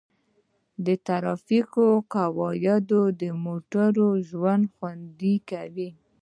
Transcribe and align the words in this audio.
د 0.85 0.87
ټرافیک 1.05 1.73
قواعد 2.13 2.89
د 3.21 3.23
موټروانو 3.45 4.07
ژوند 4.29 4.63
خوندي 4.73 5.35
کوي. 5.49 5.89